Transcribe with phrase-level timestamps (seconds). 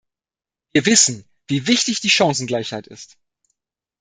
[0.71, 3.19] Wir wissen, wie wichtig die Chancengleichheit ist.